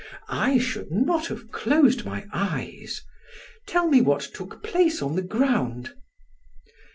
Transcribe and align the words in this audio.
"I 0.29 0.57
should 0.57 0.89
not 0.91 1.27
have 1.27 1.51
closed 1.51 2.05
my 2.05 2.25
eyes. 2.33 3.03
Tell 3.67 3.87
me 3.87 4.01
what 4.01 4.21
took 4.21 4.63
place 4.63 4.99
on 4.99 5.15
the 5.15 5.21
ground." 5.21 5.93